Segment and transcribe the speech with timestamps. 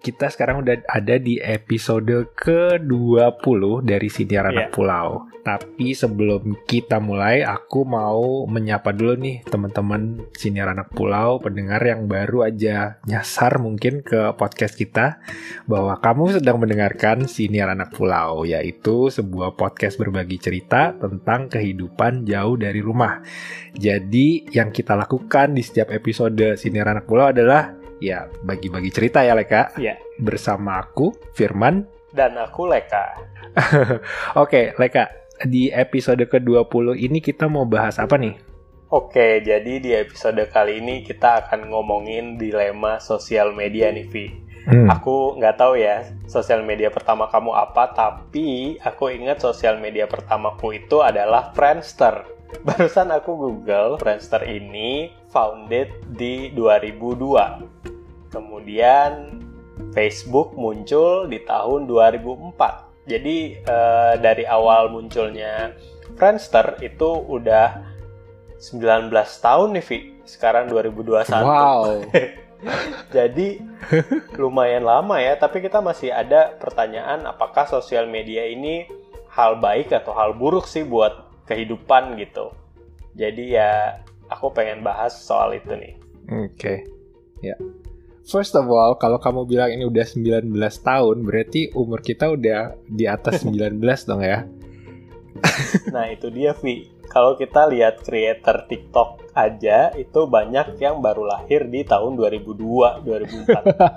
[0.00, 4.72] kita sekarang udah ada di episode ke-20 dari Siniar Anak yeah.
[4.72, 5.28] Pulau.
[5.40, 12.08] Tapi sebelum kita mulai, aku mau menyapa dulu nih teman-teman Siniar Anak Pulau, pendengar yang
[12.08, 15.20] baru aja nyasar mungkin ke podcast kita,
[15.64, 22.56] bahwa kamu sedang mendengarkan Siniar Anak Pulau, yaitu sebuah podcast berbagi cerita tentang kehidupan jauh
[22.56, 23.20] dari rumah.
[23.76, 29.36] Jadi yang kita lakukan di setiap episode Siniar Anak Pulau adalah ya bagi-bagi cerita ya
[29.36, 29.76] Leka.
[29.76, 30.00] Iya.
[30.18, 33.14] Bersama aku Firman dan aku Leka.
[34.42, 35.10] Oke, Leka,
[35.46, 38.34] di episode ke-20 ini kita mau bahas apa nih?
[38.90, 44.26] Oke, jadi di episode kali ini kita akan ngomongin dilema sosial media nih, Vi.
[44.66, 44.90] Hmm.
[44.92, 50.82] Aku nggak tahu ya sosial media pertama kamu apa, tapi aku ingat sosial media pertamaku
[50.82, 52.26] itu adalah Friendster.
[52.66, 57.79] Barusan aku Google, Friendster ini founded di 2002.
[58.30, 59.42] Kemudian
[59.90, 63.10] Facebook muncul di tahun 2004.
[63.10, 65.74] Jadi uh, dari awal munculnya
[66.14, 67.90] Friendster itu udah
[68.60, 69.10] 19
[69.40, 69.98] tahun nih, Vi.
[70.28, 71.26] Sekarang 2021.
[71.42, 72.04] Wow.
[73.16, 73.56] Jadi
[74.36, 78.84] lumayan lama ya, tapi kita masih ada pertanyaan apakah sosial media ini
[79.32, 82.52] hal baik atau hal buruk sih buat kehidupan gitu.
[83.16, 85.94] Jadi ya aku pengen bahas soal itu nih.
[86.28, 86.54] Oke.
[86.54, 86.78] Okay.
[87.40, 87.56] Ya.
[88.28, 90.52] First of all, kalau kamu bilang ini udah 19
[90.84, 94.44] tahun, berarti umur kita udah di atas 19 dong ya.
[95.94, 96.90] nah, itu dia Vi.
[97.10, 103.50] Kalau kita lihat creator TikTok aja itu banyak yang baru lahir di tahun 2002, 2004.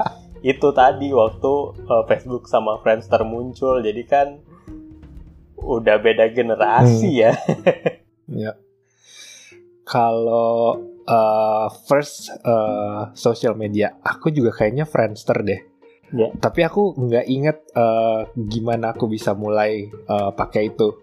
[0.53, 1.53] itu tadi waktu
[1.85, 3.85] uh, Facebook sama Friendster muncul.
[3.85, 4.41] Jadi kan
[5.61, 7.21] udah beda generasi hmm.
[7.21, 7.33] ya.
[8.27, 8.51] ya.
[9.93, 10.73] Kalau
[11.05, 15.61] uh, first uh, social media, aku juga kayaknya Friendster deh.
[16.13, 16.33] Ya.
[16.33, 20.97] Tapi aku nggak inget uh, gimana aku bisa mulai uh, pakai itu.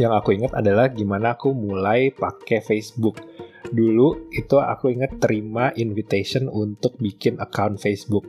[0.00, 3.20] Yang aku inget adalah gimana aku mulai pakai Facebook.
[3.68, 8.24] Dulu itu aku inget terima invitation untuk bikin account Facebook.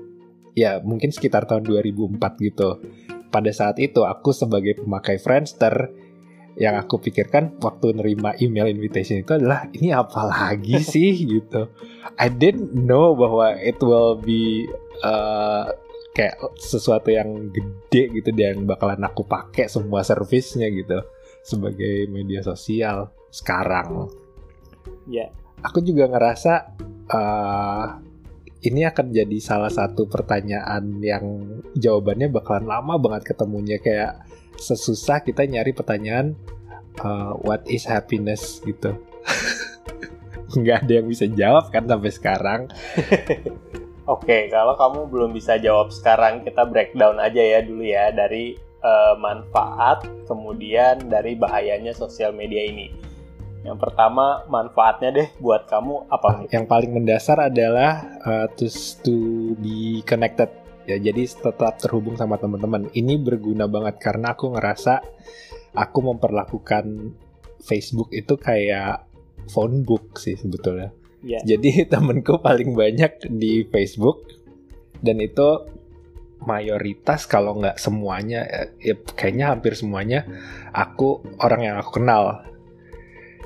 [0.59, 2.83] Ya mungkin sekitar tahun 2004 gitu
[3.29, 5.93] pada saat itu aku sebagai pemakai Friendster
[6.59, 11.71] yang aku pikirkan waktu nerima email invitation itu adalah ini apa lagi sih gitu.
[12.19, 14.67] I didn't know bahwa it will be
[14.99, 15.71] uh,
[16.11, 20.99] kayak sesuatu yang gede gitu dan bakalan aku pakai semua servisnya gitu
[21.47, 24.11] sebagai media sosial sekarang.
[25.07, 25.25] Ya.
[25.25, 25.29] Yeah.
[25.63, 26.75] Aku juga ngerasa
[27.11, 27.87] uh,
[28.59, 31.23] ini akan jadi salah satu pertanyaan yang
[31.79, 34.27] jawabannya bakalan lama banget ketemunya kayak
[34.59, 36.35] sesusah kita nyari pertanyaan
[37.01, 38.93] uh, what is happiness gitu
[40.59, 42.61] nggak ada yang bisa jawab kan sampai sekarang
[44.09, 49.13] Oke, kalau kamu belum bisa jawab sekarang, kita breakdown aja ya dulu ya dari uh,
[49.21, 52.89] manfaat, kemudian dari bahayanya sosial media ini.
[53.61, 56.49] Yang pertama manfaatnya deh buat kamu apa?
[56.49, 58.65] Yang paling mendasar adalah uh, to
[59.05, 60.49] to be connected
[60.89, 60.97] ya.
[60.97, 62.89] Jadi tetap terhubung sama teman-teman.
[62.91, 65.05] Ini berguna banget karena aku ngerasa
[65.77, 67.13] aku memperlakukan
[67.61, 69.05] Facebook itu kayak
[69.49, 70.89] phone book sih sebetulnya.
[71.21, 71.43] Yeah.
[71.45, 74.25] Jadi temenku paling banyak di Facebook
[74.99, 75.79] dan itu
[76.39, 78.47] mayoritas kalau nggak semuanya
[78.79, 80.23] ya kayaknya hampir semuanya
[80.71, 82.47] aku orang yang aku kenal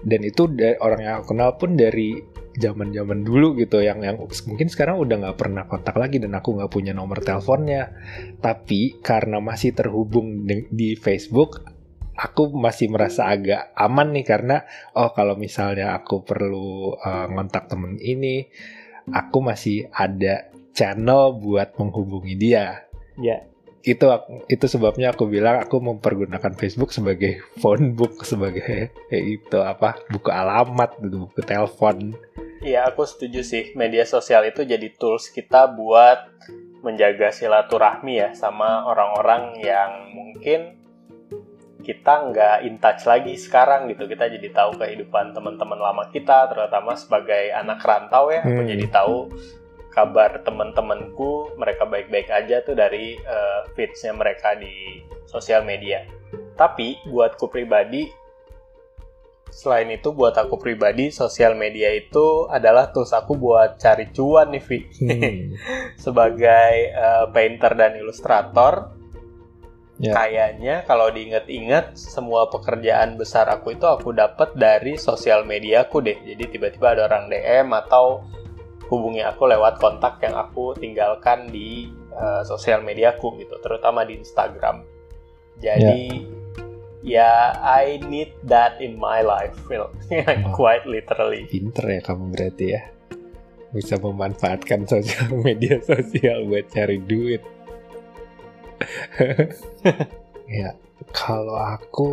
[0.06, 2.22] dan itu dari orang yang aku kenal pun dari
[2.54, 6.58] zaman zaman dulu gitu yang yang mungkin sekarang udah nggak pernah kontak lagi dan aku
[6.58, 7.94] nggak punya nomor teleponnya.
[8.42, 11.66] Tapi karena masih terhubung di, Facebook
[12.14, 14.62] aku masih merasa agak aman nih karena
[14.94, 18.46] oh kalau misalnya aku perlu uh, ngontak temen ini
[19.10, 22.86] aku masih ada channel buat menghubungi dia.
[23.18, 23.53] Ya
[23.84, 24.08] itu
[24.48, 30.98] itu sebabnya aku bilang aku mempergunakan Facebook sebagai phone book sebagai itu apa buku alamat
[31.04, 32.16] gitu buku telepon.
[32.64, 33.76] Iya aku setuju sih.
[33.76, 36.32] Media sosial itu jadi tools kita buat
[36.80, 40.80] menjaga silaturahmi ya sama orang-orang yang mungkin
[41.84, 44.08] kita nggak in touch lagi sekarang gitu.
[44.08, 48.40] Kita jadi tahu kehidupan teman-teman lama kita terutama sebagai anak rantau ya.
[48.40, 48.56] Hmm.
[48.56, 49.18] aku jadi tahu
[49.94, 56.02] kabar teman-temanku mereka baik-baik aja tuh dari uh, feedsnya mereka di sosial media.
[56.58, 58.10] Tapi buatku pribadi,
[59.54, 64.64] selain itu buat aku pribadi sosial media itu adalah tools aku buat cari cuan nih
[64.66, 64.80] Vi.
[64.98, 65.42] Hmm.
[66.04, 68.98] Sebagai uh, painter dan ilustrator,
[70.02, 70.14] yeah.
[70.18, 76.18] kayaknya kalau diinget-inget semua pekerjaan besar aku itu aku dapat dari sosial media aku deh.
[76.18, 78.26] Jadi tiba-tiba ada orang DM atau
[78.94, 84.86] hubungi aku lewat kontak yang aku tinggalkan di uh, sosial mediaku gitu, terutama di Instagram.
[85.58, 86.30] Jadi
[87.04, 89.90] ya yeah, I need that in my life, Phil.
[89.92, 91.50] oh, quite literally.
[91.50, 92.82] Pinter ya kamu berarti ya.
[93.74, 97.44] Bisa memanfaatkan sosial media sosial buat cari duit.
[100.60, 100.76] ya,
[101.16, 102.12] kalau aku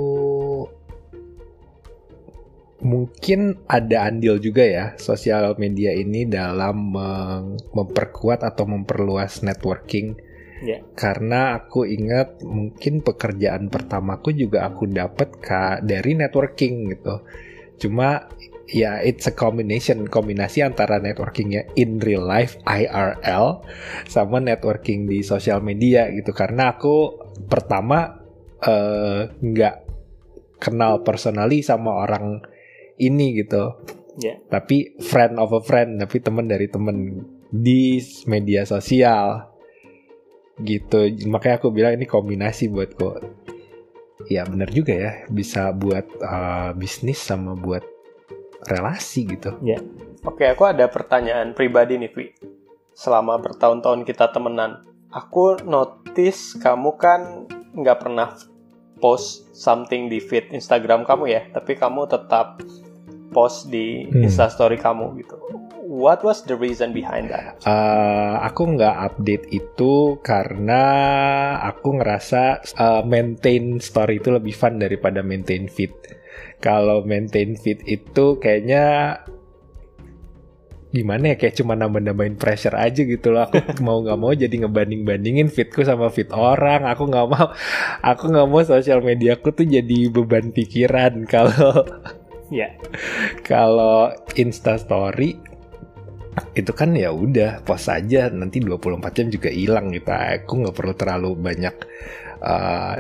[2.80, 6.96] mungkin ada andil juga ya sosial media ini dalam
[7.72, 10.16] memperkuat atau memperluas networking.
[10.60, 10.84] Yeah.
[10.92, 15.40] Karena aku ingat mungkin pekerjaan pertamaku juga aku dapat
[15.80, 17.24] dari networking gitu.
[17.80, 18.28] Cuma
[18.70, 23.66] ya it's a combination kombinasi antara networkingnya in real life IRL
[24.06, 27.18] sama networking di sosial media gitu karena aku
[27.50, 28.22] pertama
[28.62, 29.84] eh, nggak uh,
[30.62, 32.44] kenal personally sama orang
[33.00, 33.72] ini gitu.
[34.20, 34.36] Yeah.
[34.52, 37.98] Tapi friend of a friend, tapi teman dari teman di
[38.28, 39.48] media sosial
[40.60, 41.08] gitu.
[41.26, 43.24] Makanya aku bilang ini kombinasi buat kok.
[44.28, 47.80] Ya benar juga ya, bisa buat uh, bisnis sama buat
[48.68, 49.56] relasi gitu.
[49.64, 49.80] Ya.
[50.28, 52.24] Oke, aku ada pertanyaan pribadi nih, Vi.
[52.92, 58.36] Selama bertahun-tahun kita temenan, aku notice kamu kan nggak pernah
[59.00, 62.60] post something di feed Instagram kamu ya, tapi kamu tetap
[63.30, 64.26] post di hmm.
[64.26, 65.38] Instastory kamu gitu.
[65.90, 67.58] What was the reason behind that?
[67.66, 70.82] Uh, aku nggak update itu karena
[71.66, 75.90] aku ngerasa uh, maintain story itu lebih fun daripada maintain feed.
[76.62, 79.18] Kalau maintain feed itu kayaknya
[80.90, 85.46] gimana ya kayak cuma nambah-nambahin pressure aja gitu loh aku mau nggak mau jadi ngebanding-bandingin
[85.46, 87.54] fitku sama fit orang aku nggak mau
[88.02, 91.86] aku nggak mau sosial mediaku tuh jadi beban pikiran kalau
[92.50, 92.74] Ya.
[93.48, 95.38] Kalau Insta Story
[96.54, 100.10] itu kan ya udah post aja nanti 24 jam juga hilang gitu.
[100.10, 101.74] Aku nggak perlu terlalu banyak
[102.42, 102.96] uh,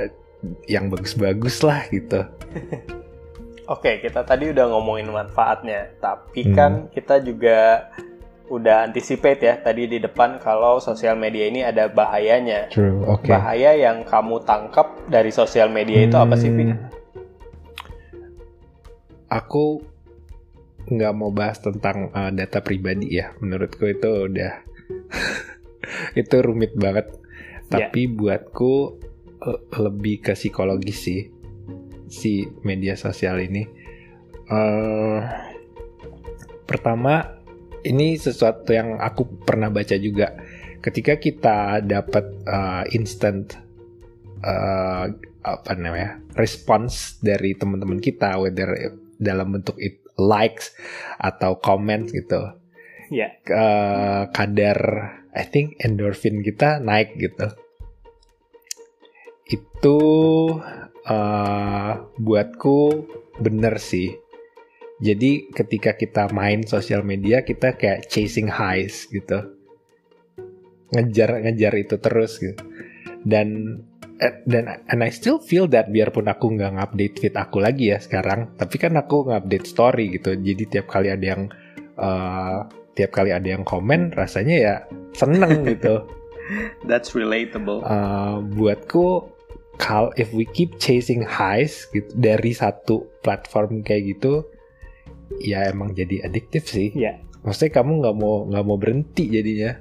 [0.66, 2.26] yang bagus-bagus lah gitu.
[3.70, 6.54] Oke, kita tadi udah ngomongin manfaatnya, tapi hmm.
[6.58, 7.86] kan kita juga
[8.50, 12.66] udah anticipate ya tadi di depan kalau sosial media ini ada bahayanya.
[12.74, 13.30] True, okay.
[13.30, 16.06] Bahaya yang kamu tangkap dari sosial media hmm.
[16.10, 16.74] itu apa sih, Pin?
[19.30, 19.80] Aku
[20.90, 24.52] nggak mau bahas tentang uh, data pribadi ya menurutku itu udah
[26.20, 27.14] itu rumit banget
[27.70, 27.86] ya.
[27.86, 28.12] tapi yeah.
[28.16, 28.72] buatku
[29.44, 31.22] uh, lebih ke psikologis sih
[32.10, 33.70] si media sosial ini
[34.50, 35.20] uh,
[36.66, 37.38] pertama
[37.86, 40.36] ini sesuatu yang aku pernah baca juga
[40.80, 43.56] ketika kita dapat uh, instant
[44.42, 45.06] uh,
[45.40, 48.68] apa namanya response dari teman-teman kita whether
[49.20, 50.72] dalam bentuk it, likes
[51.20, 52.56] atau comment gitu.
[53.12, 53.28] Ya.
[53.28, 53.30] Yeah.
[53.52, 54.78] Uh, kadar
[55.36, 57.52] I think endorphin kita naik gitu.
[59.46, 59.98] Itu
[61.06, 62.78] uh, buatku
[63.38, 64.16] bener sih.
[65.00, 69.56] Jadi ketika kita main sosial media kita kayak chasing highs gitu.
[70.90, 72.60] Ngejar-ngejar itu terus gitu.
[73.22, 73.80] Dan
[74.44, 78.52] dan and I still feel that biarpun aku nggak ngupdate feed aku lagi ya sekarang
[78.60, 80.36] tapi kan aku ngupdate story gitu.
[80.36, 81.48] Jadi tiap kali ada yang
[81.96, 84.74] uh, tiap kali ada yang komen rasanya ya
[85.16, 86.04] seneng gitu.
[86.84, 87.86] That's relatable.
[87.86, 89.30] Uh, buatku
[89.80, 94.44] kal if we keep chasing highs gitu dari satu platform kayak gitu
[95.40, 96.92] ya emang jadi adiktif sih.
[96.92, 97.22] Yeah.
[97.40, 99.72] maksudnya kamu nggak mau nggak mau berhenti jadinya.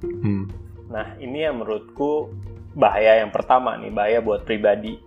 [0.00, 0.48] Hmm.
[0.92, 2.28] Nah ini yang menurutku
[2.76, 5.00] bahaya yang pertama nih, bahaya buat pribadi.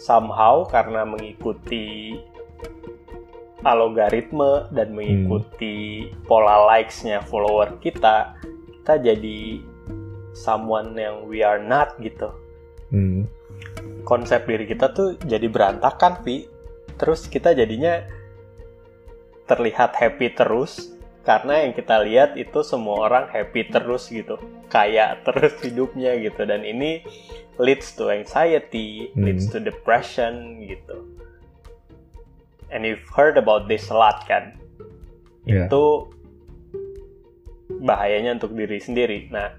[0.00, 2.16] Somehow karena mengikuti
[3.60, 6.24] algoritme dan mengikuti hmm.
[6.24, 8.32] pola likes-nya follower kita,
[8.80, 9.60] kita jadi
[10.32, 12.32] someone yang we are not gitu.
[12.88, 13.28] Hmm.
[14.08, 16.48] Konsep diri kita tuh jadi berantakan, Vi.
[16.96, 18.00] Terus kita jadinya
[19.44, 20.96] terlihat happy terus,
[21.30, 24.34] karena yang kita lihat itu semua orang happy terus gitu
[24.66, 26.42] kaya terus hidupnya gitu.
[26.42, 27.06] Dan ini
[27.54, 29.30] leads to anxiety hmm.
[29.30, 31.06] leads to depression gitu.
[32.74, 34.58] And you've heard about this a lot kan?
[35.46, 35.70] Yeah.
[35.70, 36.10] itu
[37.78, 39.30] bahayanya untuk diri sendiri.
[39.30, 39.54] Nah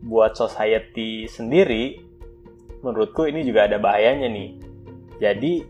[0.00, 2.00] buat society sendiri
[2.80, 4.50] menurutku ini juga ada bahayanya nih.
[5.20, 5.68] Jadi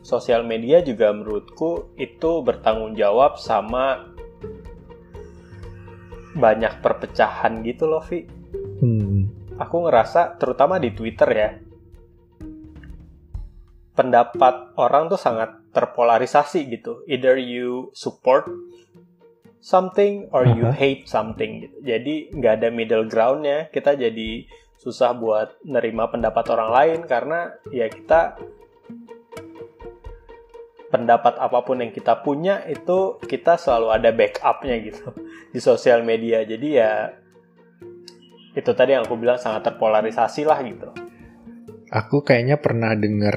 [0.00, 4.15] sosial media juga menurutku itu bertanggung jawab sama
[6.36, 8.28] banyak perpecahan gitu loh, Vi.
[8.84, 9.32] Hmm.
[9.56, 11.50] Aku ngerasa, terutama di Twitter ya,
[13.96, 17.00] pendapat orang tuh sangat terpolarisasi gitu.
[17.08, 18.44] Either you support
[19.64, 21.76] something or you hate something gitu.
[21.82, 23.72] Jadi nggak ada middle groundnya.
[23.72, 24.44] Kita jadi
[24.76, 28.36] susah buat nerima pendapat orang lain karena ya kita
[30.96, 35.12] pendapat apa pun yang kita punya itu kita selalu ada backupnya gitu
[35.52, 36.40] di sosial media.
[36.48, 37.12] Jadi ya
[38.56, 40.88] itu tadi yang aku bilang sangat terpolarisasi lah gitu.
[41.92, 43.36] Aku kayaknya pernah denger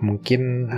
[0.00, 0.70] mungkin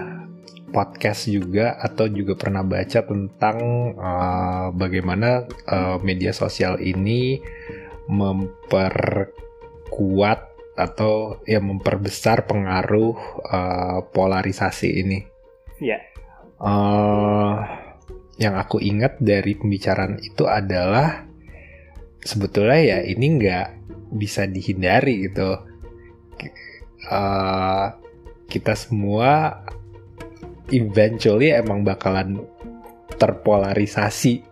[0.72, 3.58] podcast juga atau juga pernah baca tentang
[4.00, 7.36] uh, bagaimana uh, media sosial ini
[8.08, 9.32] memperkuat
[10.72, 15.20] atau ya memperbesar pengaruh uh, polarisasi ini.
[15.78, 16.00] Iya.
[16.62, 17.58] Uh,
[18.38, 21.26] yang aku ingat dari pembicaraan itu adalah
[22.22, 23.68] sebetulnya ya ini nggak
[24.14, 25.58] bisa dihindari gitu.
[27.10, 27.90] Uh,
[28.46, 29.58] kita semua
[30.70, 32.46] eventually emang bakalan
[33.18, 34.42] terpolarisasi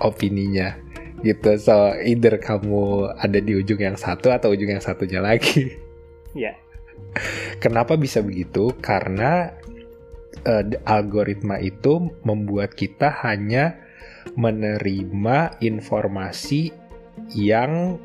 [0.00, 0.78] opininya
[1.26, 5.74] gitu so either kamu ada di ujung yang satu atau ujung yang satunya lagi
[6.38, 6.54] Iya.
[7.58, 9.50] kenapa bisa begitu karena
[10.46, 13.78] uh, algoritma itu membuat kita hanya
[14.36, 16.70] menerima informasi
[17.34, 17.98] yang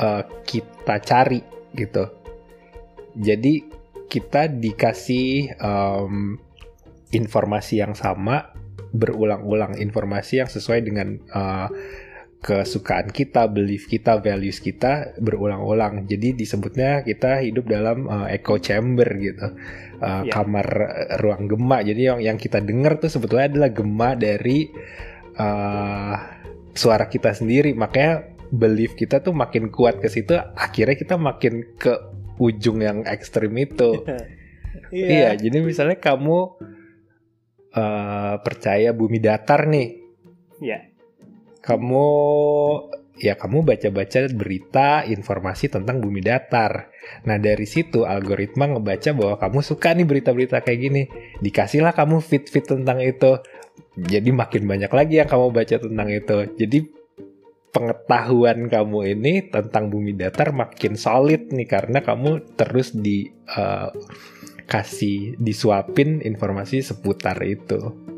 [0.00, 1.40] uh, kita cari
[1.76, 2.08] gitu.
[3.16, 3.64] Jadi
[4.06, 6.36] kita dikasih um,
[7.12, 8.52] informasi yang sama
[8.96, 11.68] berulang-ulang informasi yang sesuai dengan uh,
[12.42, 16.06] kesukaan kita, belief kita, values kita berulang-ulang.
[16.06, 19.56] Jadi disebutnya kita hidup dalam uh, echo chamber gitu,
[20.00, 20.30] uh, Ya.
[20.30, 21.82] kamar uh, ruang gema.
[21.82, 24.68] Jadi yang yang kita dengar tuh sebetulnya adalah gema dari
[25.40, 26.14] uh,
[26.76, 27.72] suara kita sendiri.
[27.74, 31.92] Makanya belief kita tuh makin kuat ke situ, akhirnya kita makin ke
[32.38, 34.02] ujung yang ekstrim itu.
[34.92, 36.62] Iya, jadi misalnya kamu
[37.74, 39.98] eh, percaya bumi datar nih,
[40.62, 40.78] Iya.
[41.66, 42.06] Kamu
[43.16, 46.92] ya kamu baca-baca berita informasi tentang bumi datar.
[47.24, 51.02] Nah dari situ algoritma ngebaca bahwa kamu suka nih berita-berita kayak gini,
[51.40, 53.40] dikasihlah kamu feed-feed tentang itu.
[53.96, 56.38] Jadi makin banyak lagi yang kamu baca tentang itu.
[56.56, 56.78] Jadi
[57.72, 63.90] pengetahuan kamu ini tentang bumi datar makin solid nih karena kamu terus di eh,
[64.68, 68.15] kasih disuapin informasi seputar itu.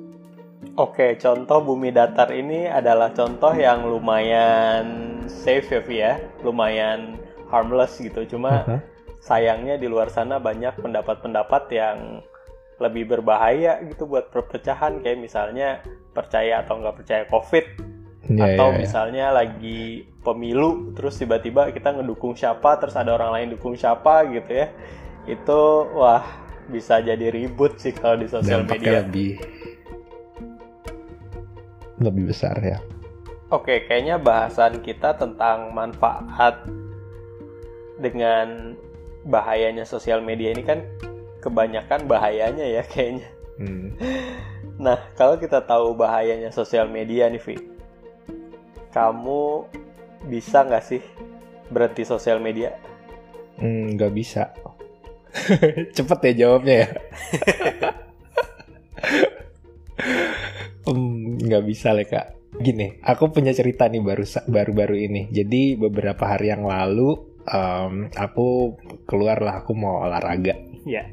[0.78, 4.86] Oke, contoh bumi datar ini adalah contoh yang lumayan
[5.26, 6.12] safe ya, ya.
[6.46, 7.18] Lumayan
[7.50, 8.22] harmless gitu.
[8.30, 8.78] Cuma Aha.
[9.18, 12.22] sayangnya di luar sana banyak pendapat-pendapat yang
[12.78, 15.82] lebih berbahaya gitu buat perpecahan kayak misalnya
[16.14, 18.80] percaya atau nggak percaya COVID Ya, atau ya, ya.
[18.84, 24.52] misalnya lagi pemilu terus tiba-tiba kita ngedukung siapa terus ada orang lain dukung siapa gitu
[24.52, 24.68] ya
[25.24, 25.60] itu
[25.96, 26.20] wah
[26.68, 29.00] bisa jadi ribut sih kalau di sosial dampaknya media.
[29.00, 29.30] lebih
[31.98, 32.78] lebih besar ya.
[33.48, 36.68] Oke, kayaknya bahasan kita tentang manfaat
[37.96, 38.76] dengan
[39.24, 40.84] bahayanya sosial media ini kan
[41.40, 43.28] kebanyakan bahayanya ya kayaknya.
[43.58, 43.94] Hmm.
[44.78, 47.58] Nah, kalau kita tahu bahayanya sosial media nih, Vi,
[48.94, 49.66] kamu
[50.30, 51.02] bisa nggak sih
[51.66, 52.78] berhenti sosial media?
[53.58, 54.54] Hmm, nggak bisa.
[55.98, 56.88] Cepet ya jawabnya ya.
[61.48, 62.26] nggak bisa lah kak.
[62.60, 65.22] Gini, aku punya cerita nih baru baru-baru ini.
[65.28, 70.56] Jadi beberapa hari yang lalu, em, aku keluar lah aku mau olahraga.
[70.88, 71.08] Ya.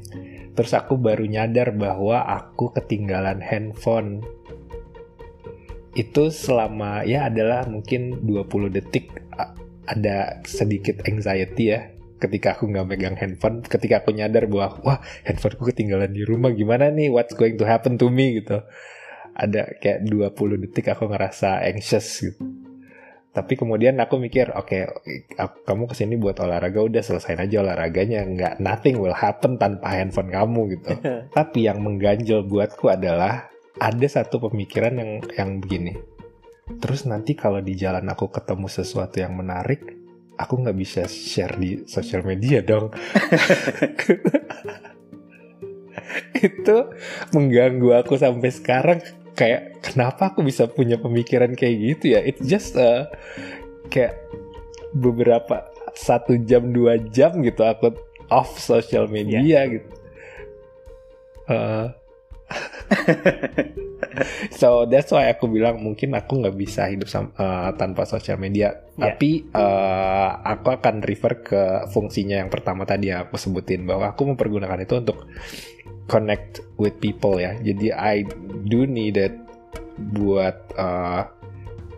[0.56, 4.24] Terus aku baru nyadar bahwa aku ketinggalan handphone.
[5.92, 9.12] Itu selama ya adalah mungkin 20 detik
[9.86, 15.68] ada sedikit anxiety ya ketika aku nggak megang handphone, ketika aku nyadar bahwa wah handphoneku
[15.68, 18.64] ketinggalan di rumah gimana nih, what's going to happen to me gitu.
[19.36, 22.40] Ada kayak 20 detik aku ngerasa anxious gitu.
[23.36, 25.04] Tapi kemudian aku mikir, oke,
[25.36, 29.92] aku- kamu ke sini buat olahraga, udah selesain aja olahraganya, nggak nothing will happen tanpa
[29.92, 30.96] handphone kamu gitu.
[31.36, 36.00] Tapi yang mengganjal buatku adalah ada satu pemikiran yang yang begini.
[36.80, 39.84] Terus nanti kalau di jalan aku ketemu sesuatu yang menarik,
[40.40, 42.88] aku nggak bisa share di sosial media dong.
[46.40, 46.92] Itu
[47.36, 49.00] mengganggu aku sampai sekarang.
[49.36, 52.20] Kayak kenapa aku bisa punya pemikiran kayak gitu ya?
[52.24, 53.06] It's just uh,
[53.92, 54.16] kayak
[54.96, 57.92] beberapa satu jam dua jam gitu aku
[58.32, 59.88] off social media gitu.
[61.46, 61.92] Uh,
[64.60, 68.86] so that's why aku bilang mungkin aku nggak bisa hidup sam- uh, tanpa sosial media.
[68.96, 69.12] Ya.
[69.12, 74.34] Tapi uh, aku akan refer ke fungsinya yang pertama tadi yang aku sebutin bahwa aku
[74.34, 75.26] mempergunakan itu untuk
[76.06, 77.54] connect with people ya.
[77.58, 78.22] Jadi I
[78.66, 79.34] do need it
[79.96, 81.26] buat uh,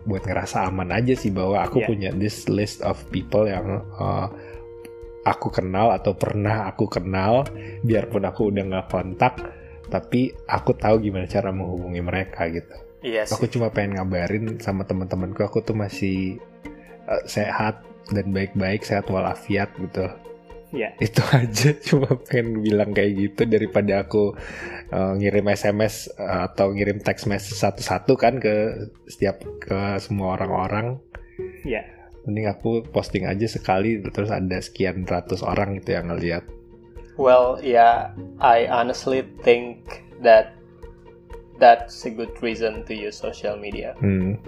[0.07, 1.89] buat ngerasa aman aja sih bahwa aku Yeah.
[1.89, 4.25] punya this list of people yang uh,
[5.27, 7.45] aku kenal atau pernah aku kenal
[7.83, 9.35] biarpun aku udah nggak kontak
[9.91, 12.73] tapi aku tahu gimana cara menghubungi mereka gitu
[13.03, 13.35] Iya sih.
[13.37, 16.39] aku cuma pengen ngabarin sama teman-temanku aku tuh masih
[17.05, 20.07] uh, sehat dan baik-baik sehat walafiat gitu
[20.69, 20.93] Iya.
[21.01, 24.37] itu aja cuma pengen bilang kayak gitu daripada aku
[24.93, 31.01] uh, ngirim SMS uh, atau ngirim teks message satu-satu kan ke setiap ke semua orang-orang
[31.65, 31.87] Iya.
[32.27, 36.45] mending aku posting aja sekali terus ada sekian ratus orang gitu yang ngeliat
[37.19, 39.83] Well, yeah, I honestly think
[40.23, 40.55] that
[41.59, 43.91] that's a good reason to use social media.
[43.99, 44.39] hmm.